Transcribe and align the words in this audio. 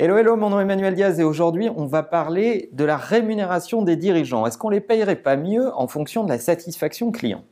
Hello, 0.00 0.16
hello, 0.16 0.36
mon 0.36 0.50
nom 0.50 0.60
est 0.60 0.62
Emmanuel 0.62 0.94
Diaz 0.94 1.18
et 1.18 1.24
aujourd'hui 1.24 1.68
on 1.74 1.86
va 1.86 2.04
parler 2.04 2.68
de 2.72 2.84
la 2.84 2.96
rémunération 2.96 3.82
des 3.82 3.96
dirigeants. 3.96 4.46
Est-ce 4.46 4.56
qu'on 4.56 4.68
les 4.68 4.80
payerait 4.80 5.16
pas 5.16 5.36
mieux 5.36 5.74
en 5.74 5.88
fonction 5.88 6.22
de 6.22 6.28
la 6.28 6.38
satisfaction 6.38 7.10
client? 7.10 7.42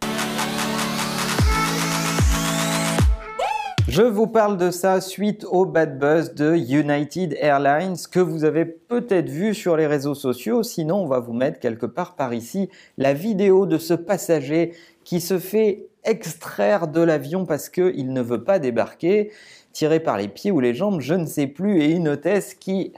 Je 3.97 4.03
vous 4.03 4.27
parle 4.27 4.59
de 4.59 4.71
ça 4.71 5.01
suite 5.01 5.47
au 5.51 5.65
bad 5.65 5.99
buzz 5.99 6.35
de 6.35 6.55
United 6.55 7.35
Airlines 7.41 7.97
que 8.13 8.21
vous 8.21 8.45
avez 8.45 8.67
peut-être 8.67 9.31
vu 9.31 9.55
sur 9.55 9.75
les 9.75 9.87
réseaux 9.87 10.15
sociaux. 10.15 10.63
Sinon, 10.63 10.97
on 10.97 11.07
va 11.07 11.19
vous 11.19 11.33
mettre 11.33 11.61
quelque 11.61 11.87
part 11.87 12.15
par 12.15 12.35
ici 12.35 12.69
la 12.99 13.15
vidéo 13.15 13.65
de 13.65 13.79
ce 13.79 13.95
passager 13.95 14.75
qui 15.03 15.19
se 15.23 15.39
fait 15.39 15.87
extraire 16.05 16.89
de 16.89 17.01
l'avion 17.01 17.47
parce 17.47 17.71
qu'il 17.71 18.13
ne 18.13 18.21
veut 18.21 18.45
pas 18.45 18.59
débarquer 18.59 19.33
tiré 19.73 19.99
par 19.99 20.19
les 20.19 20.29
pieds 20.29 20.51
ou 20.51 20.61
les 20.61 20.75
jambes, 20.75 21.01
je 21.01 21.15
ne 21.15 21.25
sais 21.25 21.47
plus, 21.47 21.81
et 21.81 21.93
une 21.93 22.09
hôtesse 22.09 22.53
qui 22.53 22.93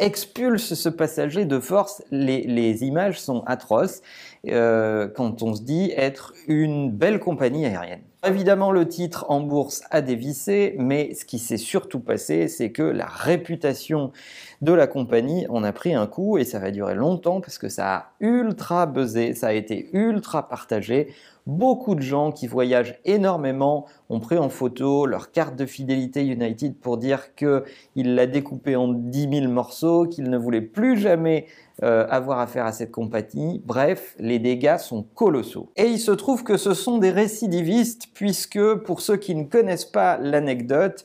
expulse 0.00 0.72
ce 0.72 0.88
passager 0.88 1.44
de 1.44 1.60
force. 1.60 2.02
Les, 2.10 2.84
images 2.84 3.20
sont 3.20 3.44
atroces 3.46 4.00
euh, 4.48 5.08
quand 5.08 5.42
on 5.42 5.54
se 5.54 5.62
dit 5.62 5.92
être 5.96 6.32
une 6.48 6.90
belle 6.90 7.20
compagnie 7.20 7.66
aérienne. 7.66 8.00
Évidemment, 8.26 8.70
le 8.70 8.86
titre 8.86 9.24
en 9.30 9.40
bourse 9.40 9.82
a 9.90 10.02
dévissé, 10.02 10.76
mais 10.78 11.14
ce 11.14 11.24
qui 11.24 11.38
s'est 11.38 11.56
surtout 11.56 12.00
passé, 12.00 12.48
c'est 12.48 12.70
que 12.70 12.82
la 12.82 13.06
réputation 13.06 14.12
de 14.60 14.74
la 14.74 14.86
compagnie 14.86 15.46
en 15.48 15.64
a 15.64 15.72
pris 15.72 15.94
un 15.94 16.06
coup 16.06 16.36
et 16.36 16.44
ça 16.44 16.58
va 16.58 16.70
durer 16.70 16.94
longtemps 16.94 17.40
parce 17.40 17.56
que 17.56 17.70
ça 17.70 17.94
a 17.94 18.12
ultra 18.20 18.84
buzzé, 18.84 19.32
ça 19.32 19.48
a 19.48 19.52
été 19.54 19.88
ultra 19.94 20.48
partagé. 20.50 21.14
Beaucoup 21.46 21.94
de 21.94 22.02
gens 22.02 22.30
qui 22.30 22.46
voyagent 22.46 23.00
énormément 23.06 23.86
ont 24.10 24.20
pris 24.20 24.36
en 24.36 24.50
photo 24.50 25.06
leur 25.06 25.32
carte 25.32 25.56
de 25.56 25.64
fidélité 25.64 26.26
United 26.26 26.78
pour 26.78 26.98
dire 26.98 27.34
qu'il 27.34 28.14
l'a 28.14 28.26
découpé 28.26 28.76
en 28.76 28.88
10 28.88 29.40
000 29.40 29.50
morceaux, 29.50 30.06
qu'il 30.06 30.28
ne 30.28 30.36
voulait 30.36 30.60
plus 30.60 30.98
jamais 30.98 31.46
euh, 31.82 32.06
avoir 32.10 32.40
affaire 32.40 32.66
à 32.66 32.72
cette 32.72 32.90
compagnie. 32.90 33.62
Bref, 33.64 34.14
les 34.18 34.38
dégâts 34.38 34.78
sont 34.78 35.02
colossaux. 35.14 35.70
Et 35.76 35.86
il 35.86 35.98
se 35.98 36.10
trouve 36.10 36.44
que 36.44 36.56
ce 36.56 36.74
sont 36.74 36.98
des 36.98 37.10
récidivistes 37.10 38.08
puisque 38.12 38.74
pour 38.84 39.00
ceux 39.00 39.16
qui 39.16 39.34
ne 39.34 39.44
connaissent 39.44 39.86
pas 39.86 40.18
l'anecdote, 40.18 41.04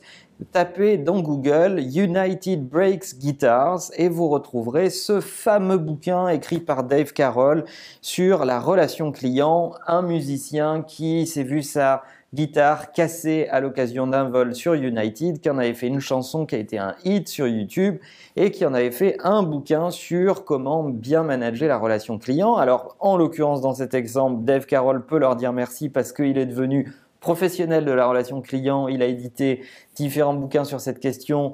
tapez 0.52 0.98
dans 0.98 1.20
Google 1.20 1.80
United 1.80 2.68
Breaks 2.68 3.18
Guitars 3.18 3.90
et 3.96 4.08
vous 4.08 4.28
retrouverez 4.28 4.90
ce 4.90 5.20
fameux 5.20 5.78
bouquin 5.78 6.28
écrit 6.28 6.60
par 6.60 6.84
Dave 6.84 7.12
Carroll 7.12 7.64
sur 8.02 8.44
la 8.44 8.60
relation 8.60 9.12
client, 9.12 9.72
un 9.86 10.02
musicien 10.02 10.82
qui 10.82 11.26
s'est 11.26 11.42
vu 11.42 11.62
sa 11.62 12.02
guitare 12.34 12.92
cassée 12.92 13.46
à 13.50 13.60
l'occasion 13.60 14.06
d'un 14.06 14.28
vol 14.28 14.54
sur 14.54 14.74
United, 14.74 15.40
qui 15.40 15.50
en 15.50 15.58
avait 15.58 15.74
fait 15.74 15.86
une 15.86 16.00
chanson 16.00 16.44
qui 16.46 16.54
a 16.54 16.58
été 16.58 16.78
un 16.78 16.94
hit 17.04 17.28
sur 17.28 17.46
YouTube 17.46 17.98
et 18.36 18.50
qui 18.50 18.66
en 18.66 18.74
avait 18.74 18.90
fait 18.90 19.16
un 19.22 19.42
bouquin 19.42 19.90
sur 19.90 20.44
comment 20.44 20.84
bien 20.84 21.22
manager 21.22 21.68
la 21.68 21.78
relation 21.78 22.18
client. 22.18 22.56
Alors 22.56 22.96
en 23.00 23.16
l'occurrence 23.16 23.60
dans 23.60 23.74
cet 23.74 23.94
exemple, 23.94 24.44
Dave 24.44 24.66
Carroll 24.66 25.04
peut 25.04 25.18
leur 25.18 25.36
dire 25.36 25.52
merci 25.52 25.88
parce 25.88 26.12
qu'il 26.12 26.36
est 26.36 26.46
devenu 26.46 26.92
professionnel 27.20 27.84
de 27.84 27.92
la 27.92 28.06
relation 28.06 28.40
client, 28.40 28.86
il 28.88 29.02
a 29.02 29.06
édité 29.06 29.62
différents 29.96 30.34
bouquins 30.34 30.64
sur 30.64 30.80
cette 30.80 31.00
question, 31.00 31.52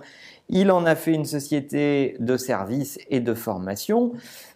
il 0.53 0.71
en 0.71 0.85
a 0.85 0.95
fait 0.95 1.15
une 1.15 1.25
société 1.25 2.15
de 2.21 2.37
services 2.37 2.99
et 3.09 3.21
de 3.21 3.33
formation, 3.33 4.13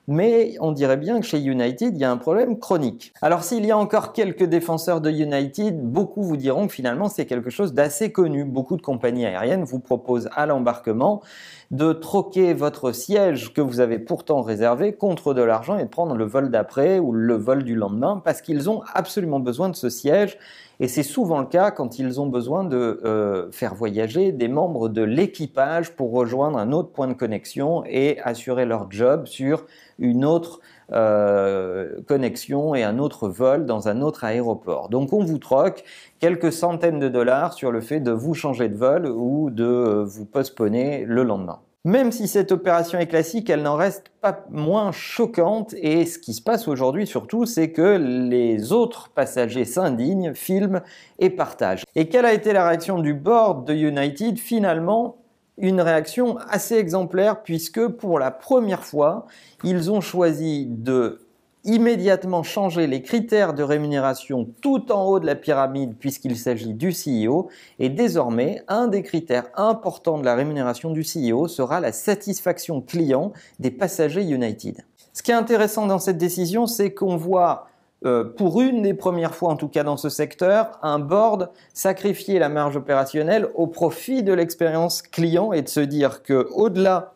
mais 0.08 0.54
on 0.60 0.70
dirait 0.70 0.98
bien 0.98 1.18
que 1.20 1.26
chez 1.26 1.40
United, 1.40 1.96
il 1.96 2.00
y 2.00 2.04
a 2.04 2.10
un 2.10 2.18
problème 2.18 2.58
chronique. 2.58 3.14
Alors 3.22 3.42
s'il 3.42 3.64
y 3.64 3.70
a 3.70 3.78
encore 3.78 4.12
quelques 4.12 4.44
défenseurs 4.44 5.00
de 5.00 5.10
United, 5.10 5.82
beaucoup 5.82 6.22
vous 6.22 6.36
diront 6.36 6.66
que 6.66 6.74
finalement 6.74 7.08
c'est 7.08 7.24
quelque 7.24 7.48
chose 7.48 7.72
d'assez 7.72 8.12
connu. 8.12 8.44
Beaucoup 8.44 8.76
de 8.76 8.82
compagnies 8.82 9.24
aériennes 9.24 9.64
vous 9.64 9.80
proposent 9.80 10.28
à 10.36 10.44
l'embarquement 10.44 11.22
de 11.70 11.94
troquer 11.94 12.52
votre 12.52 12.92
siège 12.92 13.54
que 13.54 13.62
vous 13.62 13.80
avez 13.80 13.98
pourtant 13.98 14.42
réservé 14.42 14.92
contre 14.92 15.32
de 15.32 15.42
l'argent 15.42 15.78
et 15.78 15.84
de 15.84 15.88
prendre 15.88 16.14
le 16.14 16.26
vol 16.26 16.50
d'après 16.50 16.98
ou 16.98 17.12
le 17.12 17.34
vol 17.34 17.64
du 17.64 17.74
lendemain 17.74 18.20
parce 18.22 18.42
qu'ils 18.42 18.68
ont 18.68 18.82
absolument 18.94 19.40
besoin 19.40 19.70
de 19.70 19.76
ce 19.76 19.88
siège 19.88 20.38
et 20.78 20.88
c'est 20.88 21.02
souvent 21.02 21.40
le 21.40 21.46
cas 21.46 21.70
quand 21.70 21.98
ils 21.98 22.20
ont 22.20 22.26
besoin 22.26 22.64
de 22.64 23.00
euh, 23.04 23.50
faire 23.50 23.74
voyager 23.74 24.32
des 24.32 24.48
membres 24.48 24.88
de 24.88 25.02
l'équipage 25.02 25.92
pour 25.92 26.12
rejoindre 26.12 26.58
un 26.58 26.72
autre 26.72 26.90
point 26.90 27.08
de 27.08 27.14
connexion 27.14 27.82
et 27.86 28.20
assurer 28.20 28.66
leur 28.66 28.90
job 28.90 29.26
sur 29.26 29.64
une 29.98 30.24
autre 30.24 30.60
euh, 30.92 32.00
connexion 32.06 32.74
et 32.74 32.84
un 32.84 32.98
autre 32.98 33.28
vol 33.28 33.64
dans 33.64 33.88
un 33.88 34.02
autre 34.02 34.24
aéroport. 34.24 34.88
Donc 34.90 35.12
on 35.12 35.24
vous 35.24 35.38
troque 35.38 35.82
quelques 36.20 36.52
centaines 36.52 37.00
de 37.00 37.08
dollars 37.08 37.54
sur 37.54 37.72
le 37.72 37.80
fait 37.80 38.00
de 38.00 38.12
vous 38.12 38.34
changer 38.34 38.68
de 38.68 38.76
vol 38.76 39.06
ou 39.06 39.50
de 39.50 39.64
euh, 39.64 40.04
vous 40.04 40.26
postponer 40.26 41.04
le 41.06 41.22
lendemain. 41.22 41.60
Même 41.86 42.10
si 42.10 42.26
cette 42.26 42.50
opération 42.50 42.98
est 42.98 43.06
classique, 43.06 43.48
elle 43.48 43.62
n'en 43.62 43.76
reste 43.76 44.08
pas 44.20 44.44
moins 44.50 44.90
choquante 44.90 45.72
et 45.74 46.04
ce 46.04 46.18
qui 46.18 46.34
se 46.34 46.42
passe 46.42 46.66
aujourd'hui 46.66 47.06
surtout, 47.06 47.46
c'est 47.46 47.70
que 47.70 47.96
les 48.28 48.72
autres 48.72 49.10
passagers 49.10 49.64
s'indignent, 49.64 50.34
filment 50.34 50.80
et 51.20 51.30
partagent. 51.30 51.84
Et 51.94 52.08
quelle 52.08 52.24
a 52.24 52.32
été 52.32 52.52
la 52.52 52.66
réaction 52.66 52.98
du 52.98 53.14
board 53.14 53.68
de 53.68 53.72
United? 53.72 54.36
Finalement, 54.36 55.18
une 55.58 55.80
réaction 55.80 56.38
assez 56.48 56.74
exemplaire 56.74 57.44
puisque 57.44 57.86
pour 57.86 58.18
la 58.18 58.32
première 58.32 58.82
fois, 58.82 59.26
ils 59.62 59.88
ont 59.88 60.00
choisi 60.00 60.66
de 60.66 61.20
immédiatement 61.66 62.42
changer 62.42 62.86
les 62.86 63.02
critères 63.02 63.52
de 63.52 63.62
rémunération 63.62 64.48
tout 64.62 64.90
en 64.92 65.04
haut 65.04 65.20
de 65.20 65.26
la 65.26 65.34
pyramide 65.34 65.96
puisqu'il 65.98 66.36
s'agit 66.36 66.72
du 66.72 66.92
CEO 66.92 67.48
et 67.78 67.90
désormais 67.90 68.62
un 68.68 68.88
des 68.88 69.02
critères 69.02 69.48
importants 69.56 70.18
de 70.18 70.24
la 70.24 70.34
rémunération 70.34 70.90
du 70.90 71.02
CEO 71.02 71.48
sera 71.48 71.80
la 71.80 71.92
satisfaction 71.92 72.80
client 72.80 73.32
des 73.58 73.70
passagers 73.70 74.22
United. 74.22 74.84
Ce 75.12 75.22
qui 75.22 75.30
est 75.30 75.34
intéressant 75.34 75.86
dans 75.86 75.98
cette 75.98 76.18
décision, 76.18 76.66
c'est 76.66 76.92
qu'on 76.94 77.16
voit 77.16 77.66
euh, 78.04 78.24
pour 78.24 78.60
une 78.60 78.82
des 78.82 78.94
premières 78.94 79.34
fois 79.34 79.50
en 79.50 79.56
tout 79.56 79.68
cas 79.68 79.82
dans 79.82 79.96
ce 79.96 80.08
secteur, 80.08 80.78
un 80.82 80.98
board 80.98 81.50
sacrifier 81.72 82.38
la 82.38 82.48
marge 82.48 82.76
opérationnelle 82.76 83.48
au 83.54 83.66
profit 83.66 84.22
de 84.22 84.32
l'expérience 84.32 85.02
client 85.02 85.52
et 85.52 85.62
de 85.62 85.68
se 85.68 85.80
dire 85.80 86.22
que 86.22 86.46
au-delà 86.52 87.14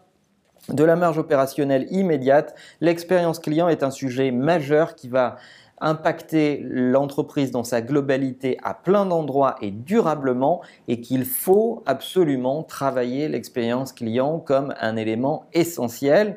de 0.73 0.85
la 0.85 0.97
marge 0.97 1.19
opérationnelle 1.19 1.87
immédiate, 1.91 2.55
l'expérience 2.81 3.39
client 3.39 3.69
est 3.69 3.83
un 3.83 3.91
sujet 3.91 4.31
majeur 4.31 4.95
qui 4.95 5.09
va 5.09 5.37
impacter 5.81 6.61
l'entreprise 6.63 7.51
dans 7.51 7.65
sa 7.65 7.81
globalité 7.81 8.59
à 8.63 8.75
plein 8.75 9.07
d'endroits 9.07 9.57
et 9.63 9.71
durablement 9.71 10.61
et 10.89 11.01
qu'il 11.01 11.25
faut 11.25 11.83
absolument 11.87 12.63
travailler 12.63 13.29
l'expérience 13.29 13.93
client 13.93 14.39
comme 14.39 14.75
un 14.81 14.97
élément 14.97 15.47
essentiel. 15.55 16.37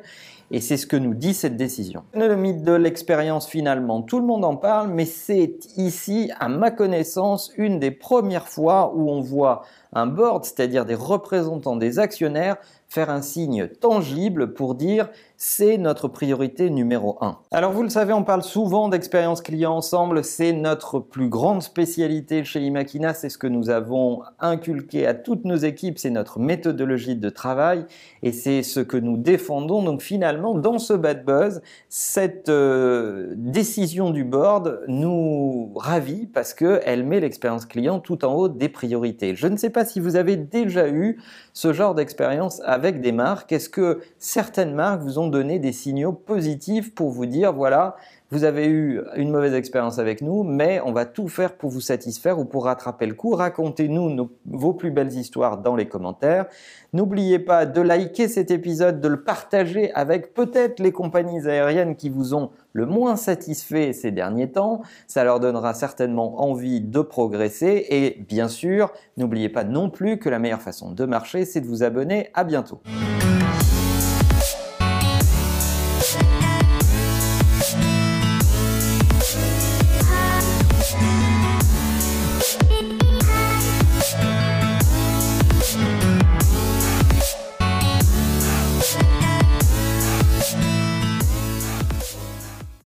Et 0.50 0.60
c'est 0.60 0.76
ce 0.76 0.86
que 0.86 0.96
nous 0.96 1.14
dit 1.14 1.34
cette 1.34 1.56
décision. 1.56 2.04
Le 2.14 2.36
mythe 2.36 2.62
de 2.62 2.72
l'expérience 2.72 3.46
finalement, 3.46 4.02
tout 4.02 4.18
le 4.18 4.26
monde 4.26 4.44
en 4.44 4.56
parle, 4.56 4.88
mais 4.88 5.04
c'est 5.04 5.58
ici, 5.76 6.30
à 6.38 6.48
ma 6.48 6.70
connaissance, 6.70 7.50
une 7.56 7.78
des 7.78 7.90
premières 7.90 8.48
fois 8.48 8.92
où 8.94 9.10
on 9.10 9.20
voit 9.20 9.62
un 9.94 10.06
board, 10.06 10.44
c'est-à-dire 10.44 10.84
des 10.84 10.94
représentants 10.94 11.76
des 11.76 11.98
actionnaires, 11.98 12.56
faire 12.88 13.10
un 13.10 13.22
signe 13.22 13.66
tangible 13.66 14.54
pour 14.54 14.74
dire 14.74 15.08
c'est 15.36 15.78
notre 15.78 16.06
priorité 16.06 16.70
numéro 16.70 17.18
un. 17.20 17.38
Alors 17.50 17.72
vous 17.72 17.82
le 17.82 17.88
savez, 17.88 18.12
on 18.12 18.22
parle 18.22 18.42
souvent 18.42 18.88
d'expérience 18.88 19.42
client 19.42 19.74
ensemble, 19.74 20.22
c'est 20.22 20.52
notre 20.52 21.00
plus 21.00 21.28
grande 21.28 21.60
spécialité 21.60 22.44
chez 22.44 22.60
Imakina, 22.60 23.14
c'est 23.14 23.28
ce 23.28 23.36
que 23.36 23.48
nous 23.48 23.68
avons 23.68 24.22
inculqué 24.38 25.06
à 25.06 25.14
toutes 25.14 25.44
nos 25.44 25.56
équipes, 25.56 25.98
c'est 25.98 26.10
notre 26.10 26.38
méthodologie 26.38 27.16
de 27.16 27.28
travail 27.30 27.84
et 28.22 28.32
c'est 28.32 28.62
ce 28.62 28.80
que 28.80 28.96
nous 28.96 29.16
défendons. 29.16 29.82
Donc 29.82 30.00
finalement, 30.00 30.54
dans 30.54 30.78
ce 30.78 30.92
bad 30.92 31.24
buzz, 31.24 31.62
cette 31.88 32.48
euh, 32.48 33.34
décision 33.36 34.10
du 34.10 34.24
board 34.24 34.82
nous 34.86 35.72
ravit 35.74 36.26
parce 36.26 36.54
qu'elle 36.54 37.04
met 37.04 37.20
l'expérience 37.20 37.66
client 37.66 37.98
tout 37.98 38.24
en 38.24 38.34
haut 38.34 38.48
des 38.48 38.68
priorités. 38.68 39.34
Je 39.34 39.48
ne 39.48 39.56
sais 39.56 39.70
si 39.84 40.00
vous 40.00 40.16
avez 40.16 40.36
déjà 40.36 40.88
eu 40.88 41.20
ce 41.52 41.72
genre 41.72 41.94
d'expérience 41.94 42.60
avec 42.64 43.00
des 43.00 43.12
marques. 43.12 43.52
Est-ce 43.52 43.68
que 43.68 44.00
certaines 44.18 44.74
marques 44.74 45.02
vous 45.02 45.18
ont 45.18 45.28
donné 45.28 45.58
des 45.58 45.72
signaux 45.72 46.12
positifs 46.12 46.94
pour 46.94 47.10
vous 47.10 47.26
dire, 47.26 47.52
voilà, 47.52 47.96
vous 48.34 48.42
avez 48.42 48.66
eu 48.66 49.00
une 49.14 49.30
mauvaise 49.30 49.54
expérience 49.54 50.00
avec 50.00 50.20
nous, 50.20 50.42
mais 50.42 50.80
on 50.84 50.90
va 50.90 51.04
tout 51.04 51.28
faire 51.28 51.56
pour 51.56 51.70
vous 51.70 51.80
satisfaire 51.80 52.40
ou 52.40 52.44
pour 52.44 52.64
rattraper 52.64 53.06
le 53.06 53.14
coup. 53.14 53.30
Racontez-nous 53.30 54.28
vos 54.46 54.72
plus 54.72 54.90
belles 54.90 55.12
histoires 55.12 55.58
dans 55.58 55.76
les 55.76 55.86
commentaires. 55.86 56.46
N'oubliez 56.92 57.38
pas 57.38 57.64
de 57.64 57.80
liker 57.80 58.26
cet 58.26 58.50
épisode, 58.50 59.00
de 59.00 59.06
le 59.06 59.22
partager 59.22 59.92
avec 59.92 60.34
peut-être 60.34 60.80
les 60.80 60.90
compagnies 60.90 61.46
aériennes 61.46 61.94
qui 61.94 62.08
vous 62.08 62.34
ont 62.34 62.50
le 62.72 62.86
moins 62.86 63.14
satisfait 63.14 63.92
ces 63.92 64.10
derniers 64.10 64.50
temps. 64.50 64.82
Ça 65.06 65.22
leur 65.22 65.38
donnera 65.38 65.72
certainement 65.72 66.42
envie 66.42 66.80
de 66.80 67.02
progresser. 67.02 67.86
Et 67.90 68.24
bien 68.28 68.48
sûr, 68.48 68.92
n'oubliez 69.16 69.48
pas 69.48 69.62
non 69.62 69.90
plus 69.90 70.18
que 70.18 70.28
la 70.28 70.40
meilleure 70.40 70.60
façon 70.60 70.90
de 70.90 71.04
marcher, 71.04 71.44
c'est 71.44 71.60
de 71.60 71.66
vous 71.66 71.84
abonner. 71.84 72.30
À 72.34 72.42
bientôt. 72.42 72.80